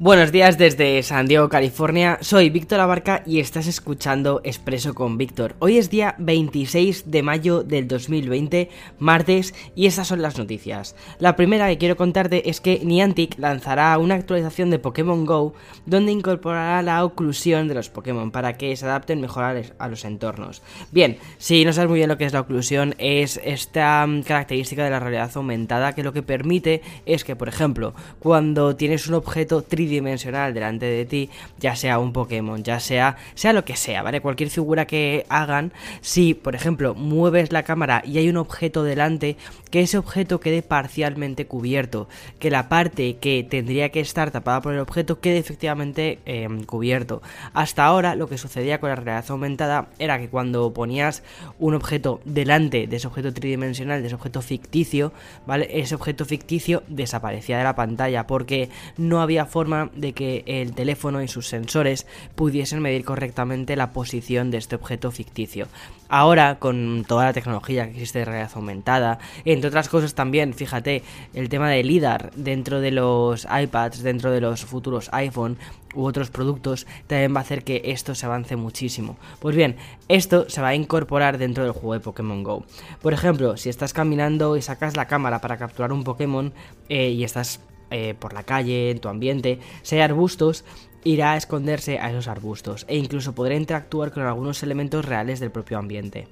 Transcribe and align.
Buenos 0.00 0.30
días 0.30 0.56
desde 0.58 1.02
San 1.02 1.26
Diego, 1.26 1.48
California. 1.48 2.18
Soy 2.20 2.50
Víctor 2.50 2.78
Abarca 2.78 3.24
y 3.26 3.40
estás 3.40 3.66
escuchando 3.66 4.40
Expreso 4.44 4.94
con 4.94 5.18
Víctor. 5.18 5.56
Hoy 5.58 5.76
es 5.76 5.90
día 5.90 6.14
26 6.18 7.10
de 7.10 7.24
mayo 7.24 7.64
del 7.64 7.88
2020, 7.88 8.70
martes, 9.00 9.54
y 9.74 9.86
estas 9.86 10.06
son 10.06 10.22
las 10.22 10.38
noticias. 10.38 10.94
La 11.18 11.34
primera 11.34 11.66
que 11.66 11.78
quiero 11.78 11.96
contarte 11.96 12.48
es 12.48 12.60
que 12.60 12.78
Niantic 12.84 13.40
lanzará 13.40 13.98
una 13.98 14.14
actualización 14.14 14.70
de 14.70 14.78
Pokémon 14.78 15.26
Go 15.26 15.54
donde 15.84 16.12
incorporará 16.12 16.80
la 16.82 17.04
oclusión 17.04 17.66
de 17.66 17.74
los 17.74 17.90
Pokémon 17.90 18.30
para 18.30 18.56
que 18.56 18.76
se 18.76 18.84
adapten 18.84 19.20
mejor 19.20 19.42
a 19.78 19.88
los 19.88 20.04
entornos. 20.04 20.62
Bien, 20.92 21.18
si 21.38 21.64
no 21.64 21.72
sabes 21.72 21.90
muy 21.90 21.98
bien 21.98 22.08
lo 22.08 22.18
que 22.18 22.24
es 22.24 22.32
la 22.32 22.42
oclusión, 22.42 22.94
es 22.98 23.40
esta 23.42 24.06
mm, 24.06 24.22
característica 24.22 24.84
de 24.84 24.90
la 24.90 25.00
realidad 25.00 25.32
aumentada 25.34 25.96
que 25.96 26.04
lo 26.04 26.12
que 26.12 26.22
permite 26.22 26.82
es 27.04 27.24
que, 27.24 27.34
por 27.34 27.48
ejemplo, 27.48 27.94
cuando 28.20 28.76
tienes 28.76 29.08
un 29.08 29.14
objeto 29.14 29.62
tridimensional 29.62 29.87
dimensional 29.88 30.54
delante 30.54 30.86
de 30.86 31.04
ti, 31.04 31.30
ya 31.58 31.76
sea 31.76 31.98
un 31.98 32.12
Pokémon, 32.12 32.62
ya 32.62 32.80
sea, 32.80 33.16
sea 33.34 33.52
lo 33.52 33.64
que 33.64 33.76
sea, 33.76 34.02
¿vale? 34.02 34.20
Cualquier 34.20 34.50
figura 34.50 34.86
que 34.86 35.26
hagan, 35.28 35.72
si 36.00 36.34
por 36.34 36.54
ejemplo 36.54 36.94
mueves 36.94 37.52
la 37.52 37.62
cámara 37.62 38.02
y 38.04 38.18
hay 38.18 38.28
un 38.28 38.36
objeto 38.36 38.82
delante, 38.84 39.36
que 39.70 39.80
ese 39.80 39.98
objeto 39.98 40.40
quede 40.40 40.62
parcialmente 40.62 41.46
cubierto, 41.46 42.08
que 42.38 42.50
la 42.50 42.68
parte 42.68 43.16
que 43.16 43.46
tendría 43.48 43.90
que 43.90 44.00
estar 44.00 44.30
tapada 44.30 44.60
por 44.60 44.72
el 44.72 44.80
objeto 44.80 45.20
quede 45.20 45.38
efectivamente 45.38 46.18
em, 46.24 46.64
cubierto. 46.64 47.22
Hasta 47.52 47.84
ahora 47.84 48.14
lo 48.14 48.28
que 48.28 48.38
sucedía 48.38 48.80
con 48.80 48.90
la 48.90 48.96
realidad 48.96 49.30
aumentada 49.30 49.88
era 49.98 50.18
que 50.18 50.28
cuando 50.28 50.72
ponías 50.72 51.22
un 51.58 51.74
objeto 51.74 52.20
delante 52.24 52.86
de 52.86 52.96
ese 52.96 53.06
objeto 53.06 53.32
tridimensional, 53.32 54.00
de 54.00 54.06
ese 54.06 54.16
objeto 54.16 54.42
ficticio, 54.42 55.12
¿vale? 55.46 55.68
Ese 55.70 55.94
objeto 55.94 56.24
ficticio 56.24 56.82
desaparecía 56.88 57.58
de 57.58 57.64
la 57.64 57.74
pantalla 57.74 58.26
porque 58.26 58.70
no 58.96 59.20
había 59.20 59.46
forma 59.46 59.77
de 59.86 60.12
que 60.12 60.44
el 60.46 60.74
teléfono 60.74 61.22
y 61.22 61.28
sus 61.28 61.48
sensores 61.48 62.06
pudiesen 62.34 62.80
medir 62.80 63.04
correctamente 63.04 63.76
la 63.76 63.92
posición 63.92 64.50
de 64.50 64.58
este 64.58 64.76
objeto 64.76 65.10
ficticio. 65.10 65.68
Ahora, 66.08 66.58
con 66.58 67.04
toda 67.06 67.26
la 67.26 67.32
tecnología 67.34 67.84
que 67.84 67.92
existe 67.92 68.20
de 68.20 68.24
realidad 68.24 68.50
aumentada, 68.54 69.18
entre 69.44 69.68
otras 69.68 69.90
cosas 69.90 70.14
también, 70.14 70.54
fíjate, 70.54 71.02
el 71.34 71.50
tema 71.50 71.68
del 71.68 71.86
LIDAR 71.86 72.30
dentro 72.34 72.80
de 72.80 72.90
los 72.90 73.46
iPads, 73.46 74.02
dentro 74.02 74.30
de 74.30 74.40
los 74.40 74.64
futuros 74.64 75.10
iPhone 75.12 75.58
u 75.94 76.04
otros 76.04 76.30
productos, 76.30 76.86
también 77.06 77.34
va 77.34 77.40
a 77.40 77.42
hacer 77.42 77.62
que 77.62 77.82
esto 77.84 78.14
se 78.14 78.24
avance 78.24 78.56
muchísimo. 78.56 79.18
Pues 79.38 79.54
bien, 79.54 79.76
esto 80.08 80.48
se 80.48 80.62
va 80.62 80.68
a 80.68 80.74
incorporar 80.74 81.36
dentro 81.36 81.64
del 81.64 81.72
juego 81.72 81.94
de 81.94 82.00
Pokémon 82.00 82.42
Go. 82.42 82.64
Por 83.02 83.12
ejemplo, 83.12 83.56
si 83.58 83.68
estás 83.68 83.92
caminando 83.92 84.56
y 84.56 84.62
sacas 84.62 84.96
la 84.96 85.06
cámara 85.06 85.40
para 85.40 85.58
capturar 85.58 85.92
un 85.92 86.04
Pokémon 86.04 86.52
eh, 86.88 87.10
y 87.10 87.24
estás 87.24 87.60
eh, 87.90 88.14
por 88.18 88.32
la 88.32 88.42
calle, 88.42 88.90
en 88.90 88.98
tu 88.98 89.08
ambiente, 89.08 89.58
si 89.82 89.96
hay 89.96 90.02
arbustos, 90.02 90.64
irá 91.04 91.32
a 91.32 91.36
esconderse 91.36 91.98
a 91.98 92.10
esos 92.10 92.28
arbustos 92.28 92.84
e 92.88 92.96
incluso 92.96 93.34
podrá 93.34 93.54
interactuar 93.54 94.12
con 94.12 94.24
algunos 94.24 94.62
elementos 94.62 95.04
reales 95.04 95.40
del 95.40 95.50
propio 95.50 95.78
ambiente. 95.78 96.28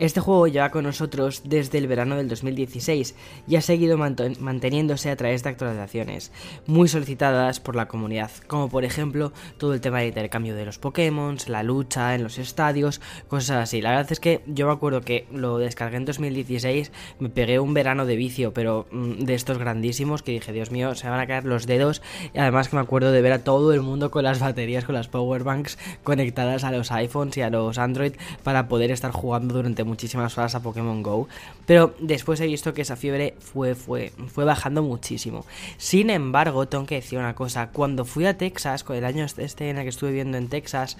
Este 0.00 0.20
juego 0.20 0.46
lleva 0.46 0.70
con 0.70 0.84
nosotros 0.84 1.42
desde 1.44 1.76
el 1.76 1.86
verano 1.86 2.16
del 2.16 2.26
2016 2.26 3.14
y 3.46 3.56
ha 3.56 3.60
seguido 3.60 3.98
manteniéndose 3.98 5.10
a 5.10 5.16
través 5.16 5.42
de 5.42 5.50
actualizaciones, 5.50 6.32
muy 6.66 6.88
solicitadas 6.88 7.60
por 7.60 7.76
la 7.76 7.86
comunidad, 7.86 8.30
como 8.46 8.70
por 8.70 8.86
ejemplo 8.86 9.34
todo 9.58 9.74
el 9.74 9.82
tema 9.82 9.98
del 9.98 10.08
intercambio 10.08 10.54
de 10.54 10.64
los 10.64 10.78
Pokémon, 10.78 11.36
la 11.48 11.62
lucha 11.62 12.14
en 12.14 12.22
los 12.22 12.38
estadios, 12.38 13.02
cosas 13.28 13.64
así. 13.64 13.82
La 13.82 13.90
verdad 13.90 14.10
es 14.10 14.20
que 14.20 14.40
yo 14.46 14.68
me 14.68 14.72
acuerdo 14.72 15.02
que 15.02 15.26
lo 15.34 15.58
descargué 15.58 15.98
en 15.98 16.06
2016, 16.06 16.92
me 17.18 17.28
pegué 17.28 17.58
un 17.58 17.74
verano 17.74 18.06
de 18.06 18.16
vicio, 18.16 18.54
pero 18.54 18.86
mm, 18.90 19.24
de 19.24 19.34
estos 19.34 19.58
grandísimos 19.58 20.22
que 20.22 20.32
dije, 20.32 20.50
Dios 20.54 20.70
mío, 20.70 20.94
se 20.94 21.10
van 21.10 21.20
a 21.20 21.26
caer 21.26 21.44
los 21.44 21.66
dedos 21.66 22.00
y 22.32 22.38
además 22.38 22.70
que 22.70 22.76
me 22.76 22.82
acuerdo 22.82 23.12
de 23.12 23.20
ver 23.20 23.32
a 23.32 23.44
todo 23.44 23.74
el 23.74 23.82
mundo 23.82 24.10
con 24.10 24.24
las 24.24 24.38
baterías, 24.38 24.86
con 24.86 24.94
las 24.94 25.08
powerbanks 25.08 25.76
conectadas 26.04 26.64
a 26.64 26.72
los 26.72 26.90
iPhones 26.90 27.36
y 27.36 27.42
a 27.42 27.50
los 27.50 27.76
Android 27.76 28.14
para 28.42 28.66
poder 28.66 28.92
estar 28.92 29.10
jugando 29.10 29.56
durante 29.56 29.89
muchísimas 29.90 30.38
horas 30.38 30.54
a 30.54 30.62
Pokémon 30.62 31.02
Go, 31.02 31.28
pero 31.66 31.94
después 31.98 32.40
he 32.40 32.46
visto 32.46 32.72
que 32.72 32.82
esa 32.82 32.96
fiebre 32.96 33.34
fue, 33.38 33.74
fue, 33.74 34.12
fue 34.28 34.44
bajando 34.44 34.82
muchísimo. 34.82 35.44
Sin 35.76 36.08
embargo, 36.08 36.66
tengo 36.68 36.86
que 36.86 36.96
decir 36.96 37.18
una 37.18 37.34
cosa, 37.34 37.68
cuando 37.68 38.04
fui 38.04 38.24
a 38.26 38.38
Texas, 38.38 38.84
con 38.84 38.96
el 38.96 39.04
año 39.04 39.24
este 39.24 39.68
en 39.68 39.78
el 39.78 39.82
que 39.82 39.90
estuve 39.90 40.10
viviendo 40.10 40.38
en 40.38 40.48
Texas, 40.48 40.96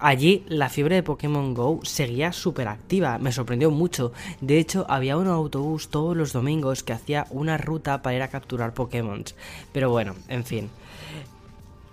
Allí 0.00 0.44
la 0.46 0.68
fiebre 0.68 0.94
de 0.94 1.02
Pokémon 1.02 1.54
Go 1.54 1.80
seguía 1.82 2.32
súper 2.32 2.68
activa, 2.68 3.18
me 3.18 3.32
sorprendió 3.32 3.72
mucho. 3.72 4.12
De 4.40 4.58
hecho, 4.58 4.86
había 4.88 5.16
un 5.16 5.26
autobús 5.26 5.88
todos 5.88 6.16
los 6.16 6.32
domingos 6.32 6.84
que 6.84 6.92
hacía 6.92 7.26
una 7.30 7.58
ruta 7.58 8.00
para 8.00 8.14
ir 8.14 8.22
a 8.22 8.28
capturar 8.28 8.74
Pokémon. 8.74 9.24
Pero 9.72 9.90
bueno, 9.90 10.14
en 10.28 10.44
fin. 10.44 10.70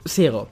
Sigo. 0.06 0.50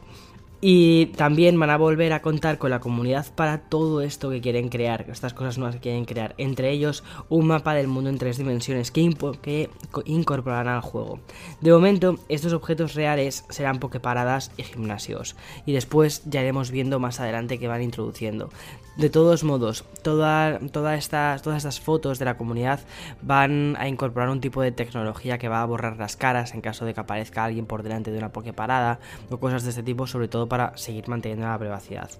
Y 0.65 1.07
también 1.07 1.59
van 1.59 1.71
a 1.71 1.77
volver 1.77 2.13
a 2.13 2.21
contar 2.21 2.57
con 2.57 2.69
la 2.69 2.79
comunidad 2.79 3.25
para 3.35 3.57
todo 3.57 3.99
esto 3.99 4.29
que 4.29 4.39
quieren 4.39 4.69
crear, 4.69 5.05
estas 5.09 5.33
cosas 5.33 5.57
nuevas 5.57 5.75
que 5.75 5.81
quieren 5.81 6.05
crear. 6.05 6.35
Entre 6.37 6.71
ellos, 6.71 7.03
un 7.27 7.47
mapa 7.47 7.73
del 7.73 7.89
mundo 7.89 8.09
en 8.09 8.17
tres 8.17 8.37
dimensiones 8.37 8.89
que, 8.89 9.69
incorporarán 10.05 10.73
al 10.73 10.79
juego. 10.79 11.19
De 11.59 11.73
momento, 11.73 12.17
estos 12.29 12.53
objetos 12.53 12.93
reales 12.93 13.43
serán 13.49 13.79
pokeparadas 13.79 14.51
y 14.55 14.63
gimnasios. 14.63 15.35
Y 15.65 15.73
después 15.73 16.23
ya 16.27 16.39
iremos 16.39 16.71
viendo 16.71 16.97
más 16.97 17.19
adelante 17.19 17.59
que 17.59 17.67
van 17.67 17.81
introduciendo. 17.81 18.49
De 18.95 19.09
todos 19.09 19.43
modos, 19.43 19.85
todas 20.03 21.03
estas 21.03 21.79
fotos 21.79 22.19
de 22.19 22.25
la 22.25 22.37
comunidad 22.37 22.79
van 23.23 23.75
a 23.79 23.87
incorporar 23.87 24.29
un 24.29 24.39
tipo 24.39 24.61
de 24.61 24.71
tecnología 24.71 25.39
que 25.39 25.49
va 25.49 25.63
a 25.63 25.65
borrar 25.65 25.97
las 25.97 26.15
caras 26.15 26.53
en 26.53 26.61
caso 26.61 26.85
de 26.85 26.93
que 26.93 26.99
aparezca 26.99 27.43
alguien 27.43 27.65
por 27.65 27.81
delante 27.81 28.11
de 28.11 28.19
una 28.19 28.31
pokeparada 28.31 28.99
o 29.31 29.39
cosas 29.39 29.63
de 29.63 29.71
este 29.71 29.81
tipo, 29.81 30.05
sobre 30.05 30.27
todo 30.27 30.47
para 30.47 30.77
seguir 30.77 31.07
manteniendo 31.07 31.47
la 31.47 31.57
privacidad. 31.57 32.11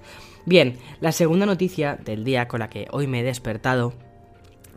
Bien, 0.48 0.80
la 1.00 1.12
segunda 1.12 1.46
noticia 1.46 1.96
del 1.96 2.24
día 2.24 2.48
con 2.48 2.62
la 2.62 2.72
que 2.72 2.88
hoy 2.90 3.06
me 3.06 3.20
he 3.20 3.24
despertado 3.24 3.94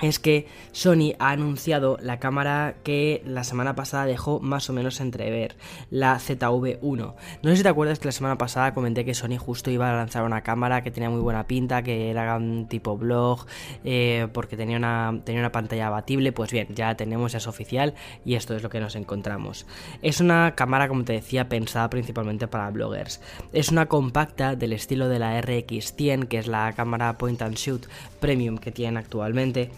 es 0.01 0.19
que 0.19 0.47
Sony 0.73 1.15
ha 1.19 1.31
anunciado 1.31 1.99
la 2.03 2.19
cámara 2.19 2.77
que 2.83 3.23
la 3.25 3.45
semana 3.45 3.75
pasada 3.75 4.05
dejó 4.05 4.41
más 4.41 4.69
o 4.69 4.73
menos 4.73 5.01
entrever, 5.01 5.57
la 5.91 6.17
ZV-1. 6.19 7.15
No 7.43 7.51
sé 7.51 7.57
si 7.57 7.62
te 7.62 7.69
acuerdas 7.69 7.99
que 7.99 8.09
la 8.09 8.12
semana 8.12 8.37
pasada 8.37 8.75
comenté 8.75 9.05
que 9.05 9.15
Sony 9.15 9.39
justo 9.39 9.71
iba 9.71 9.91
a 9.91 9.97
lanzar 9.97 10.25
una 10.25 10.43
cámara 10.43 10.83
que 10.83 10.91
tenía 10.91 11.09
muy 11.09 11.21
buena 11.21 11.47
pinta, 11.47 11.83
que 11.83 12.11
era 12.11 12.37
un 12.37 12.67
tipo 12.69 12.99
blog, 12.99 13.47
eh, 13.84 14.29
porque 14.33 14.57
tenía 14.57 14.77
una, 14.77 15.21
tenía 15.25 15.41
una 15.41 15.53
pantalla 15.53 15.87
abatible. 15.87 16.33
Pues 16.33 16.53
bien, 16.53 16.69
ya 16.75 16.95
tenemos, 16.95 17.33
ya 17.33 17.39
es 17.39 17.47
oficial 17.47 17.95
y 18.25 18.34
esto 18.34 18.55
es 18.55 18.63
lo 18.63 18.69
que 18.69 18.81
nos 18.81 18.97
encontramos. 18.97 19.67
Es 20.03 20.21
una 20.21 20.55
cámara, 20.55 20.89
como 20.89 21.05
te 21.05 21.15
decía, 21.15 21.49
pensada 21.49 21.89
principalmente 21.89 22.49
para 22.49 22.71
bloggers. 22.71 23.21
Es 23.53 23.71
una 23.71 23.87
compacta 23.87 24.57
del 24.57 24.73
estilo 24.73 25.09
de 25.09 25.19
la 25.19 25.41
RX100, 25.41 26.28
que 26.28 26.39
es 26.39 26.47
la 26.47 26.73
cámara 26.75 27.17
point 27.17 27.41
and 27.41 27.57
shoot 27.57 27.87
premium 28.21 28.59
que 28.59 28.73
tienen 28.73 28.97
actualmente. 28.97 29.71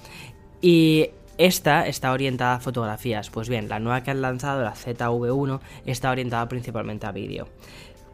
Y 0.61 1.11
esta 1.39 1.87
está 1.87 2.13
orientada 2.13 2.57
a 2.57 2.61
fotografías. 2.61 3.31
Pues 3.31 3.49
bien, 3.49 3.69
la 3.69 3.79
nueva 3.79 4.03
que 4.03 4.11
han 4.11 4.21
lanzado, 4.21 4.63
la 4.63 4.75
ZV1, 4.75 5.61
está 5.87 6.11
orientada 6.11 6.49
principalmente 6.49 7.07
a 7.07 7.13
vídeo. 7.13 7.49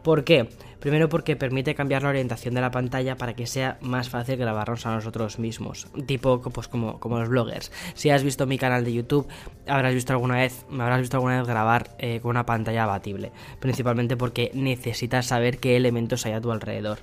¿Por 0.03 0.23
qué? 0.23 0.47
Primero 0.79 1.09
porque 1.09 1.35
permite 1.35 1.73
cambiar 1.73 2.03
la 2.03 2.09
orientación 2.09 2.53
de 2.53 2.61
la 2.61 2.69
pantalla 2.69 3.17
para 3.17 3.33
que 3.33 3.47
sea 3.47 3.79
más 3.81 4.07
fácil 4.07 4.37
grabarnos 4.37 4.85
a 4.85 4.93
nosotros 4.93 5.39
mismos, 5.39 5.87
tipo 6.05 6.39
pues 6.41 6.67
como, 6.67 6.99
como 6.99 7.17
los 7.17 7.27
bloggers. 7.27 7.71
Si 7.95 8.11
has 8.11 8.21
visto 8.21 8.45
mi 8.45 8.59
canal 8.59 8.85
de 8.85 8.93
YouTube, 8.93 9.27
habrás 9.65 9.95
visto 9.95 10.13
alguna 10.13 10.35
vez, 10.35 10.63
me 10.69 10.83
habrás 10.83 10.99
visto 10.99 11.17
alguna 11.17 11.39
vez 11.39 11.47
grabar 11.47 11.95
eh, 11.97 12.19
con 12.19 12.29
una 12.29 12.45
pantalla 12.45 12.83
abatible, 12.83 13.31
principalmente 13.59 14.15
porque 14.15 14.51
necesitas 14.53 15.25
saber 15.25 15.57
qué 15.57 15.75
elementos 15.75 16.23
hay 16.27 16.33
a 16.33 16.41
tu 16.41 16.51
alrededor. 16.51 16.99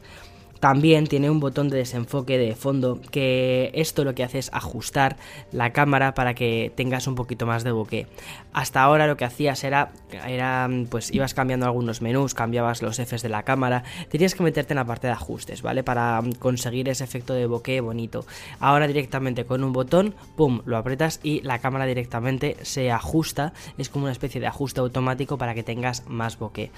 También 0.63 1.09
tiene 1.09 1.29
un 1.29 1.41
botón 1.41 1.69
de 1.69 1.77
desenfoque 1.77 2.39
de 2.39 2.55
fondo 2.55 3.01
que 3.11 3.73
esto 3.75 4.05
lo 4.05 4.15
que 4.15 4.23
hace 4.23 4.39
es 4.39 4.49
ajustar 4.53 5.17
la 5.51 5.73
cámara 5.73 6.15
para 6.15 6.35
que 6.35 6.71
tengas 6.77 7.09
un 7.09 7.17
poquito 7.17 7.47
más 7.47 7.65
de 7.65 7.73
bokeh. 7.73 8.07
Hasta 8.53 8.81
ahora 8.81 9.09
lo 9.09 9.17
que 9.17 9.25
hacías 9.25 9.65
era, 9.65 9.91
era 10.25 10.71
pues 10.89 11.13
ibas 11.13 11.35
cambiando 11.35 11.67
algunos 11.67 12.01
menús, 12.01 12.35
cambiabas 12.35 12.81
los 12.81 13.01
Fs 13.01 13.23
de 13.23 13.29
la 13.29 13.43
cámara, 13.43 13.83
tenías 14.09 14.37
que 14.37 14.45
meterte 14.45 14.73
en 14.73 14.77
la 14.77 14.85
parte 14.85 15.09
de 15.09 15.15
ajustes, 15.15 15.63
¿vale? 15.63 15.83
Para 15.83 16.23
conseguir 16.39 16.89
ese 16.89 17.03
efecto 17.03 17.35
de 17.35 17.47
bokeh 17.47 17.81
bonito. 17.81 18.25
Ahora 18.61 18.87
directamente 18.87 19.45
con 19.45 19.65
un 19.65 19.73
botón, 19.73 20.15
pum, 20.37 20.63
lo 20.65 20.77
apretas 20.77 21.19
y 21.25 21.41
la 21.41 21.59
cámara 21.59 21.87
directamente 21.87 22.57
se 22.63 22.93
ajusta, 22.93 23.53
es 23.79 23.89
como 23.89 24.05
una 24.05 24.13
especie 24.13 24.41
de 24.41 24.47
ajuste 24.47 24.79
automático 24.79 25.39
para 25.39 25.55
que 25.55 25.65
tengas 25.65 26.07
más 26.07 26.39
bokeh. 26.39 26.71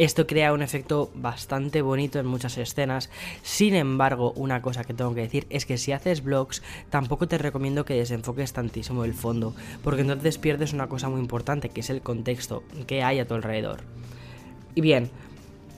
Esto 0.00 0.26
crea 0.26 0.54
un 0.54 0.62
efecto 0.62 1.10
bastante 1.14 1.82
bonito 1.82 2.18
en 2.18 2.24
muchas 2.24 2.56
escenas. 2.56 3.10
Sin 3.42 3.74
embargo, 3.74 4.32
una 4.34 4.62
cosa 4.62 4.82
que 4.82 4.94
tengo 4.94 5.14
que 5.14 5.20
decir 5.20 5.46
es 5.50 5.66
que 5.66 5.76
si 5.76 5.92
haces 5.92 6.24
vlogs, 6.24 6.62
tampoco 6.88 7.28
te 7.28 7.36
recomiendo 7.36 7.84
que 7.84 7.92
desenfoques 7.92 8.54
tantísimo 8.54 9.04
el 9.04 9.12
fondo, 9.12 9.54
porque 9.84 10.00
entonces 10.00 10.38
pierdes 10.38 10.72
una 10.72 10.88
cosa 10.88 11.10
muy 11.10 11.20
importante, 11.20 11.68
que 11.68 11.80
es 11.80 11.90
el 11.90 12.00
contexto 12.00 12.62
que 12.86 13.02
hay 13.02 13.18
a 13.18 13.28
tu 13.28 13.34
alrededor. 13.34 13.80
Y 14.74 14.80
bien, 14.80 15.10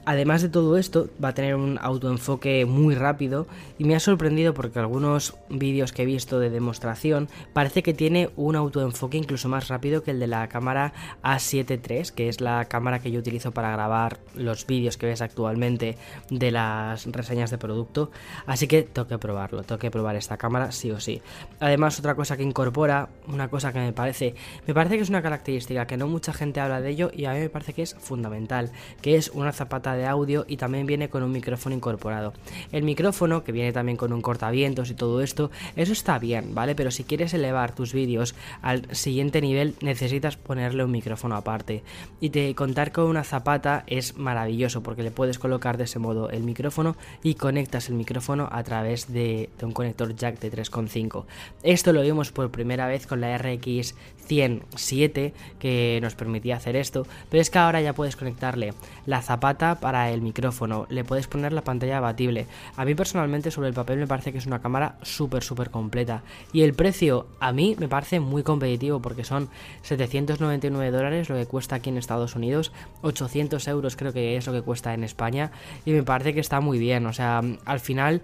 Además 0.04 0.43
de 0.43 0.49
todo 0.49 0.78
esto, 0.78 1.08
va 1.22 1.28
a 1.28 1.34
tener 1.34 1.54
un 1.54 1.78
autoenfoque 1.81 2.66
muy 2.66 2.96
rápido 2.96 3.46
y 3.78 3.84
me 3.84 3.94
ha 3.94 4.00
sorprendido 4.00 4.52
porque 4.52 4.81
algunos 4.81 5.37
vídeos 5.49 5.93
que 5.93 6.02
he 6.02 6.06
visto 6.06 6.40
de 6.40 6.50
demostración 6.50 7.28
parece 7.52 7.84
que 7.84 7.94
tiene 7.94 8.31
un 8.34 8.56
autoenfoque 8.56 9.16
incluso 9.16 9.49
más 9.49 9.69
rápido 9.69 10.02
que 10.02 10.10
el 10.10 10.19
de 10.19 10.26
la 10.26 10.49
cámara 10.49 10.93
A7 11.22 11.81
III, 11.88 12.14
que 12.16 12.28
es 12.28 12.40
la 12.40 12.64
cámara 12.64 12.99
que 12.99 13.12
yo 13.12 13.20
utilizo 13.20 13.52
para 13.52 13.70
grabar 13.70 14.19
los 14.34 14.66
vídeos 14.66 14.96
que 14.96 15.06
ves 15.06 15.22
actualmente 15.22 15.96
de 16.31 16.50
las 16.50 17.06
reseñas 17.06 17.52
de 17.52 17.58
producto. 17.58 18.10
Así 18.46 18.66
que 18.66 18.82
tengo 18.82 19.06
que 19.06 19.19
probarlo, 19.19 19.62
tengo 19.62 19.78
que 19.78 19.93
probar 19.93 20.16
esta 20.16 20.37
cámara 20.37 20.72
sí 20.72 20.90
o 20.90 20.99
sí. 20.99 21.22
Además, 21.60 22.00
otra 22.00 22.16
cosa 22.16 22.37
que 22.37 22.43
incorpora, 22.43 23.08
una 23.28 23.49
cosa 23.49 23.72
que 23.72 23.78
me 23.78 23.93
parece, 23.93 24.34
me 24.66 24.75
parece 24.75 24.96
que 24.96 25.02
es 25.02 25.10
una 25.10 25.22
característica 25.22 25.87
que 25.87 25.96
no 25.96 26.08
mucha 26.08 26.32
gente 26.32 26.58
habla 26.58 26.81
de 26.81 26.90
ello 26.90 27.10
y 27.14 27.26
a 27.26 27.34
mí 27.34 27.38
me 27.38 27.50
parece 27.50 27.72
que 27.72 27.82
es 27.82 27.94
fundamental, 27.94 28.72
que 29.00 29.14
es 29.14 29.28
una 29.28 29.52
zapata 29.52 29.91
de 29.94 30.06
audio 30.06 30.44
y 30.48 30.56
también 30.56 30.86
viene 30.86 31.08
con 31.08 31.22
un 31.22 31.32
micrófono 31.32 31.74
incorporado. 31.74 32.32
El 32.70 32.82
micrófono, 32.82 33.44
que 33.44 33.52
viene 33.52 33.72
también 33.72 33.96
con 33.96 34.12
un 34.12 34.22
cortavientos 34.22 34.90
y 34.90 34.94
todo 34.94 35.20
esto, 35.22 35.50
eso 35.76 35.92
está 35.92 36.18
bien, 36.18 36.54
¿vale? 36.54 36.74
Pero 36.74 36.90
si 36.90 37.04
quieres 37.04 37.34
elevar 37.34 37.74
tus 37.74 37.92
vídeos 37.92 38.34
al 38.60 38.94
siguiente 38.94 39.40
nivel, 39.40 39.74
necesitas 39.80 40.36
ponerle 40.36 40.84
un 40.84 40.90
micrófono 40.90 41.36
aparte. 41.36 41.82
Y 42.20 42.30
te 42.30 42.54
contar 42.54 42.92
con 42.92 43.04
una 43.04 43.24
zapata 43.24 43.84
es 43.86 44.16
maravilloso 44.16 44.82
porque 44.82 45.02
le 45.02 45.10
puedes 45.10 45.38
colocar 45.38 45.76
de 45.76 45.84
ese 45.84 45.98
modo 45.98 46.30
el 46.30 46.42
micrófono 46.42 46.96
y 47.22 47.34
conectas 47.34 47.88
el 47.88 47.94
micrófono 47.94 48.48
a 48.50 48.62
través 48.62 49.12
de, 49.12 49.50
de 49.58 49.66
un 49.66 49.72
conector 49.72 50.14
jack 50.14 50.38
de 50.40 50.52
3.5. 50.52 51.24
Esto 51.62 51.92
lo 51.92 52.02
vimos 52.02 52.32
por 52.32 52.50
primera 52.50 52.86
vez 52.86 53.06
con 53.06 53.20
la 53.20 53.36
RX 53.38 53.94
107 54.26 55.32
que 55.58 55.98
nos 56.02 56.14
permitía 56.14 56.56
hacer 56.56 56.76
esto, 56.76 57.06
pero 57.28 57.40
es 57.40 57.50
que 57.50 57.58
ahora 57.58 57.80
ya 57.80 57.92
puedes 57.92 58.16
conectarle 58.16 58.74
la 59.06 59.22
zapata 59.22 59.78
para 59.82 60.11
el 60.11 60.23
micrófono, 60.23 60.87
le 60.88 61.05
puedes 61.05 61.26
poner 61.26 61.52
la 61.52 61.64
pantalla 61.64 61.99
abatible. 61.99 62.46
A 62.76 62.84
mí 62.87 62.94
personalmente 62.94 63.50
sobre 63.50 63.69
el 63.69 63.75
papel 63.75 63.99
me 63.99 64.06
parece 64.06 64.32
que 64.32 64.38
es 64.38 64.46
una 64.46 64.62
cámara 64.62 64.96
súper 65.02 65.43
súper 65.43 65.70
completa. 65.70 66.23
Y 66.52 66.62
el 66.62 66.73
precio 66.73 67.26
a 67.40 67.52
mí 67.52 67.76
me 67.79 67.88
parece 67.88 68.20
muy 68.20 68.44
competitivo 68.44 69.02
porque 69.02 69.25
son 69.25 69.50
799 69.82 70.96
dólares 70.96 71.29
lo 71.29 71.34
que 71.34 71.46
cuesta 71.46 71.76
aquí 71.76 71.90
en 71.90 71.99
Estados 71.99 72.37
Unidos, 72.37 72.73
800 73.02 73.67
euros 73.69 73.96
creo 73.96 74.12
que 74.12 74.37
es 74.37 74.46
lo 74.46 74.52
que 74.52 74.62
cuesta 74.62 74.94
en 74.94 75.02
España. 75.02 75.50
Y 75.85 75.90
me 75.90 76.05
parece 76.05 76.32
que 76.32 76.40
está 76.40 76.61
muy 76.61 76.78
bien, 76.78 77.05
o 77.06 77.12
sea, 77.12 77.43
al 77.64 77.81
final 77.81 78.23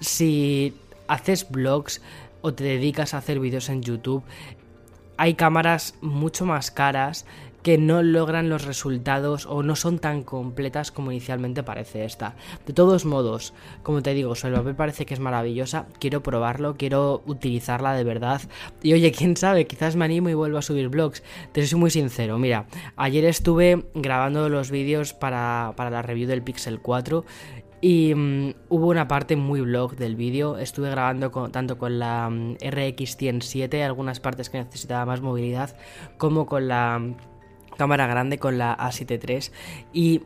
si 0.00 0.74
haces 1.06 1.48
vlogs 1.48 2.02
o 2.40 2.52
te 2.54 2.64
dedicas 2.64 3.14
a 3.14 3.18
hacer 3.18 3.38
vídeos 3.38 3.68
en 3.68 3.82
YouTube, 3.82 4.24
hay 5.16 5.34
cámaras 5.34 5.94
mucho 6.00 6.44
más 6.44 6.72
caras 6.72 7.24
que 7.68 7.76
no 7.76 8.02
logran 8.02 8.48
los 8.48 8.64
resultados 8.64 9.44
o 9.44 9.62
no 9.62 9.76
son 9.76 9.98
tan 9.98 10.22
completas 10.22 10.90
como 10.90 11.12
inicialmente 11.12 11.62
parece 11.62 12.06
esta. 12.06 12.34
De 12.64 12.72
todos 12.72 13.04
modos, 13.04 13.52
como 13.82 14.02
te 14.02 14.14
digo, 14.14 14.34
sobre 14.34 14.54
el 14.54 14.60
papel 14.60 14.74
parece 14.74 15.04
que 15.04 15.12
es 15.12 15.20
maravillosa, 15.20 15.84
quiero 16.00 16.22
probarlo, 16.22 16.78
quiero 16.78 17.22
utilizarla 17.26 17.92
de 17.92 18.04
verdad. 18.04 18.40
Y 18.82 18.94
oye, 18.94 19.12
quién 19.12 19.36
sabe, 19.36 19.66
quizás 19.66 19.96
me 19.96 20.06
animo 20.06 20.30
y 20.30 20.32
vuelvo 20.32 20.56
a 20.56 20.62
subir 20.62 20.88
vlogs. 20.88 21.22
Te 21.52 21.66
soy 21.66 21.78
muy 21.78 21.90
sincero, 21.90 22.38
mira, 22.38 22.64
ayer 22.96 23.26
estuve 23.26 23.84
grabando 23.92 24.48
los 24.48 24.70
vídeos 24.70 25.12
para, 25.12 25.74
para 25.76 25.90
la 25.90 26.00
review 26.00 26.26
del 26.26 26.42
Pixel 26.42 26.80
4 26.80 27.26
y 27.82 28.14
mm, 28.14 28.54
hubo 28.70 28.86
una 28.88 29.08
parte 29.08 29.36
muy 29.36 29.60
vlog 29.60 29.94
del 29.96 30.16
vídeo. 30.16 30.56
Estuve 30.56 30.88
grabando 30.88 31.30
tanto 31.50 31.76
con 31.76 31.98
la 31.98 32.30
mm, 32.30 32.56
RX 32.66 33.18
107, 33.18 33.84
algunas 33.84 34.20
partes 34.20 34.48
que 34.48 34.56
necesitaba 34.56 35.04
más 35.04 35.20
movilidad, 35.20 35.76
como 36.16 36.46
con 36.46 36.66
la 36.66 36.98
mm, 36.98 37.16
cámara 37.78 38.06
grande, 38.06 38.38
con 38.38 38.58
la 38.58 38.76
A7 38.76 39.18
III. 39.26 39.52
Y 39.94 40.22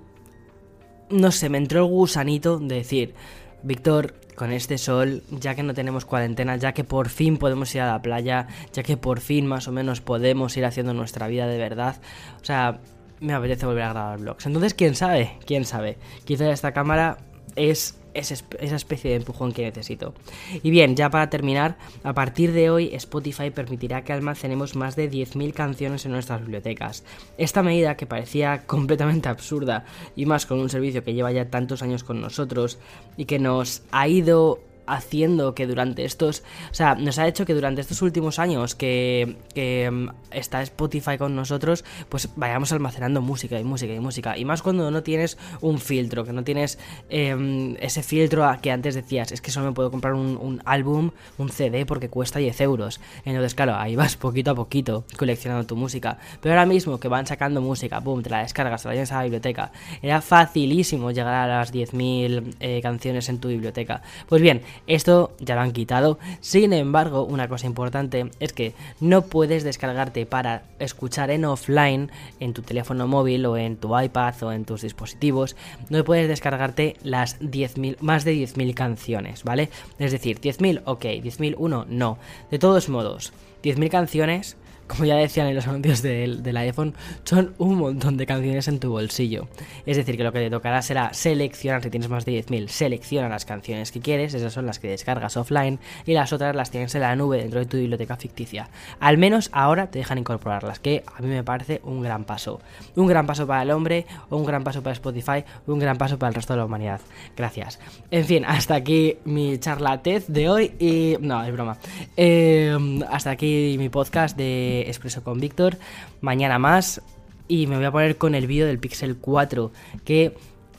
no 1.10 1.30
sé, 1.30 1.48
me 1.48 1.58
entró 1.58 1.80
el 1.80 1.90
gusanito 1.90 2.58
de 2.58 2.74
decir, 2.74 3.14
Víctor, 3.62 4.14
con 4.34 4.50
este 4.50 4.78
sol, 4.78 5.22
ya 5.30 5.54
que 5.54 5.62
no 5.62 5.74
tenemos 5.74 6.04
cuarentena, 6.04 6.56
ya 6.56 6.72
que 6.72 6.82
por 6.82 7.08
fin 7.08 7.36
podemos 7.36 7.72
ir 7.74 7.82
a 7.82 7.86
la 7.86 8.02
playa, 8.02 8.48
ya 8.72 8.82
que 8.82 8.96
por 8.96 9.20
fin 9.20 9.46
más 9.46 9.68
o 9.68 9.72
menos 9.72 10.00
podemos 10.00 10.56
ir 10.56 10.64
haciendo 10.64 10.94
nuestra 10.94 11.28
vida 11.28 11.46
de 11.46 11.58
verdad. 11.58 12.00
O 12.40 12.44
sea, 12.44 12.80
me 13.20 13.34
apetece 13.34 13.66
volver 13.66 13.84
a 13.84 13.92
grabar 13.92 14.18
vlogs. 14.18 14.46
Entonces, 14.46 14.74
quién 14.74 14.96
sabe, 14.96 15.38
quién 15.46 15.64
sabe. 15.64 15.98
Quizás 16.24 16.48
esta 16.48 16.72
cámara 16.72 17.18
es 17.54 18.01
esa 18.14 18.76
especie 18.76 19.10
de 19.10 19.16
empujón 19.16 19.52
que 19.52 19.62
necesito. 19.62 20.14
Y 20.62 20.70
bien, 20.70 20.96
ya 20.96 21.10
para 21.10 21.30
terminar, 21.30 21.76
a 22.02 22.12
partir 22.14 22.52
de 22.52 22.70
hoy 22.70 22.90
Spotify 22.94 23.50
permitirá 23.50 24.04
que 24.04 24.12
almacenemos 24.12 24.76
más 24.76 24.96
de 24.96 25.10
10.000 25.10 25.52
canciones 25.52 26.04
en 26.04 26.12
nuestras 26.12 26.40
bibliotecas. 26.40 27.04
Esta 27.38 27.62
medida 27.62 27.96
que 27.96 28.06
parecía 28.06 28.62
completamente 28.66 29.28
absurda 29.28 29.84
y 30.16 30.26
más 30.26 30.46
con 30.46 30.58
un 30.58 30.68
servicio 30.68 31.04
que 31.04 31.14
lleva 31.14 31.32
ya 31.32 31.50
tantos 31.50 31.82
años 31.82 32.04
con 32.04 32.20
nosotros 32.20 32.78
y 33.16 33.24
que 33.24 33.38
nos 33.38 33.82
ha 33.90 34.08
ido 34.08 34.60
haciendo 34.86 35.54
que 35.54 35.66
durante 35.66 36.04
estos, 36.04 36.42
o 36.70 36.74
sea, 36.74 36.94
nos 36.94 37.18
ha 37.18 37.26
hecho 37.26 37.44
que 37.44 37.54
durante 37.54 37.80
estos 37.80 38.02
últimos 38.02 38.38
años 38.38 38.74
que, 38.74 39.36
mm, 39.54 40.08
está 40.30 40.62
Spotify 40.62 41.18
con 41.18 41.36
nosotros, 41.36 41.84
pues 42.08 42.28
vayamos 42.36 42.72
almacenando 42.72 43.20
música 43.20 43.58
y 43.58 43.64
música 43.64 43.92
y 43.92 44.00
música. 44.00 44.36
Y 44.38 44.44
más 44.44 44.62
cuando 44.62 44.90
no 44.90 45.02
tienes 45.02 45.38
un 45.60 45.78
filtro, 45.78 46.24
que 46.24 46.32
no 46.32 46.44
tienes 46.44 46.78
em, 47.10 47.76
ese 47.80 48.02
filtro 48.02 48.44
a 48.44 48.58
que 48.58 48.70
antes 48.70 48.94
decías, 48.94 49.32
es 49.32 49.40
que 49.40 49.50
solo 49.50 49.66
me 49.66 49.72
puedo 49.72 49.90
comprar 49.90 50.14
un, 50.14 50.62
álbum, 50.64 51.10
un 51.38 51.48
CD 51.50 51.86
porque 51.86 52.08
cuesta 52.08 52.38
10 52.38 52.60
euros. 52.62 53.00
Entonces, 53.24 53.54
claro, 53.54 53.76
ahí 53.76 53.96
vas 53.96 54.16
poquito 54.16 54.52
a 54.52 54.54
poquito 54.54 55.04
coleccionando 55.16 55.66
tu 55.66 55.76
música. 55.76 56.18
Pero 56.40 56.54
ahora 56.54 56.66
mismo 56.66 56.98
que 56.98 57.08
van 57.08 57.26
sacando 57.26 57.60
música, 57.60 58.00
boom, 58.00 58.22
te 58.22 58.30
la 58.30 58.40
descargas, 58.40 58.82
te 58.82 58.88
la 58.88 58.94
llevas 58.94 59.12
a 59.12 59.16
la 59.16 59.22
biblioteca. 59.24 59.72
Era 60.00 60.20
facilísimo 60.20 61.10
llegar 61.10 61.34
a 61.34 61.46
las 61.46 61.72
10.000 61.72 62.56
eh, 62.60 62.80
canciones 62.82 63.28
en 63.28 63.38
tu 63.38 63.48
biblioteca. 63.48 64.02
Pues 64.28 64.42
bien, 64.42 64.62
esto 64.86 65.32
ya 65.38 65.54
lo 65.54 65.60
han 65.60 65.72
quitado. 65.72 66.18
Sin 66.40 66.72
embargo, 66.72 67.24
una 67.24 67.48
cosa 67.48 67.66
importante 67.66 68.30
es 68.40 68.52
que 68.52 68.74
no 69.00 69.22
puedes 69.22 69.64
descargarte 69.64 70.26
para 70.26 70.62
escuchar 70.78 71.30
en 71.30 71.44
offline 71.44 72.10
en 72.40 72.52
tu 72.52 72.62
teléfono 72.62 73.06
móvil 73.06 73.46
o 73.46 73.56
en 73.56 73.76
tu 73.76 73.98
iPad 73.98 74.42
o 74.42 74.52
en 74.52 74.64
tus 74.64 74.82
dispositivos. 74.82 75.56
No 75.88 76.04
puedes 76.04 76.28
descargarte 76.28 76.96
las 77.02 77.40
10.000 77.40 77.96
más 78.00 78.24
de 78.24 78.34
10.000 78.34 78.74
canciones, 78.74 79.44
¿vale? 79.44 79.70
Es 79.98 80.12
decir, 80.12 80.40
10.000, 80.40 80.82
ok, 80.84 81.04
10.001, 81.04 81.86
no. 81.88 82.18
De 82.50 82.58
todos 82.58 82.88
modos, 82.88 83.32
10.000 83.62 83.90
canciones 83.90 84.56
como 84.92 85.06
ya 85.06 85.16
decían 85.16 85.46
en 85.46 85.54
los 85.54 85.66
anuncios 85.66 86.02
del, 86.02 86.56
iPhone, 86.56 86.94
son 87.24 87.54
un 87.56 87.76
montón 87.76 88.18
de 88.18 88.26
canciones 88.26 88.68
en 88.68 88.78
tu 88.78 88.90
bolsillo. 88.90 89.48
Es 89.86 89.96
decir, 89.96 90.18
que 90.18 90.22
lo 90.22 90.32
que 90.32 90.40
te 90.40 90.50
tocará 90.50 90.82
será 90.82 91.14
seleccionar, 91.14 91.82
si 91.82 91.88
tienes 91.88 92.10
más 92.10 92.26
de 92.26 92.32
10.000, 92.44 92.68
selecciona 92.68 93.30
las 93.30 93.46
canciones 93.46 93.90
que 93.90 94.00
quieres, 94.00 94.34
esas 94.34 94.52
son 94.52 94.66
las 94.66 94.78
que 94.78 94.88
descargas 94.88 95.38
offline, 95.38 95.78
y 96.04 96.12
las 96.12 96.34
otras 96.34 96.54
las 96.54 96.70
tienes 96.70 96.94
en 96.94 97.00
la 97.00 97.16
nube 97.16 97.38
dentro 97.38 97.60
de 97.60 97.66
tu 97.66 97.78
biblioteca 97.78 98.16
ficticia. 98.16 98.68
Al 99.00 99.16
menos 99.16 99.48
ahora 99.52 99.86
te 99.86 99.98
dejan 99.98 100.18
incorporarlas, 100.18 100.78
que 100.78 101.04
a 101.06 101.22
mí 101.22 101.28
me 101.28 101.42
parece 101.42 101.80
un 101.84 102.02
gran 102.02 102.24
paso. 102.24 102.60
Un 102.94 103.06
gran 103.06 103.26
paso 103.26 103.46
para 103.46 103.62
el 103.62 103.70
hombre, 103.70 104.04
un 104.28 104.44
gran 104.44 104.62
paso 104.62 104.82
para 104.82 104.92
Spotify, 104.92 105.42
un 105.66 105.78
gran 105.78 105.96
paso 105.96 106.18
para 106.18 106.28
el 106.28 106.34
resto 106.34 106.52
de 106.52 106.58
la 106.58 106.66
humanidad. 106.66 107.00
Gracias. 107.34 107.80
En 108.10 108.26
fin, 108.26 108.44
hasta 108.44 108.74
aquí 108.74 109.16
mi 109.24 109.58
charlatez 109.58 110.26
de 110.28 110.50
hoy 110.50 110.72
y... 110.78 111.16
No, 111.20 111.42
es 111.42 111.52
broma. 111.52 111.78
Eh, 112.16 112.76
hasta 113.10 113.30
aquí 113.30 113.76
mi 113.78 113.88
podcast 113.88 114.36
de 114.36 114.81
Expreso 114.88 115.22
con 115.22 115.40
Víctor. 115.40 115.78
Mañana 116.20 116.58
más. 116.58 117.02
Y 117.48 117.66
me 117.66 117.76
voy 117.76 117.84
a 117.84 117.92
poner 117.92 118.16
con 118.16 118.34
el 118.34 118.46
vídeo 118.46 118.66
del 118.66 118.78
Pixel 118.78 119.16
4. 119.16 119.72
Que 120.04 120.34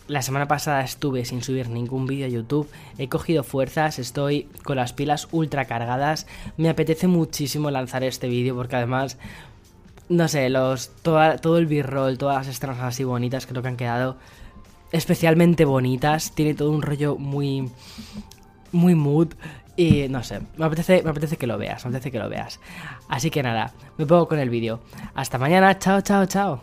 la 0.07 0.21
semana 0.21 0.47
pasada 0.47 0.83
estuve 0.83 1.25
sin 1.25 1.43
subir 1.43 1.69
ningún 1.69 2.07
vídeo 2.07 2.25
a 2.25 2.29
YouTube. 2.29 2.69
He 2.97 3.09
cogido 3.09 3.43
fuerzas, 3.43 3.99
estoy 3.99 4.49
con 4.63 4.77
las 4.77 4.93
pilas 4.93 5.27
ultra 5.31 5.65
cargadas. 5.65 6.27
Me 6.57 6.69
apetece 6.69 7.07
muchísimo 7.07 7.71
lanzar 7.71 8.03
este 8.03 8.27
vídeo 8.27 8.55
porque 8.55 8.75
además 8.75 9.17
no 10.09 10.27
sé, 10.27 10.49
los 10.49 10.89
todo 11.01 11.57
el 11.57 11.65
b-roll, 11.65 12.17
todas 12.17 12.45
las 12.45 12.55
escenas 12.55 12.79
así 12.81 13.03
bonitas 13.03 13.47
creo 13.47 13.61
que 13.61 13.69
han 13.69 13.77
quedado 13.77 14.17
especialmente 14.91 15.65
bonitas, 15.65 16.33
tiene 16.35 16.53
todo 16.53 16.69
un 16.69 16.81
rollo 16.81 17.15
muy 17.17 17.69
muy 18.73 18.95
mood 18.95 19.29
y 19.75 20.07
no 20.09 20.23
sé, 20.23 20.41
me 20.57 20.65
apetece, 20.65 21.01
me 21.03 21.09
apetece 21.09 21.37
que 21.37 21.47
lo 21.47 21.57
veas, 21.57 21.83
me 21.85 21.89
apetece 21.89 22.11
que 22.11 22.19
lo 22.19 22.29
veas. 22.29 22.59
Así 23.07 23.31
que 23.31 23.41
nada, 23.41 23.73
me 23.97 24.05
pongo 24.05 24.27
con 24.27 24.39
el 24.39 24.49
vídeo. 24.49 24.81
Hasta 25.15 25.37
mañana, 25.37 25.79
chao, 25.79 26.01
chao, 26.01 26.25
chao. 26.25 26.61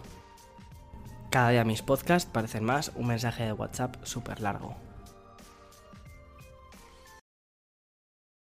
Cada 1.31 1.51
día 1.51 1.65
mis 1.65 1.83
podcasts 1.83 2.29
parecen 2.31 2.65
más 2.65 2.93
un 2.97 3.07
mensaje 3.07 3.45
de 3.45 3.53
WhatsApp 3.53 3.97
súper 4.03 4.41
largo. 4.41 4.90